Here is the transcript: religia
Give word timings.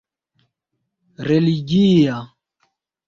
religia 1.27 2.17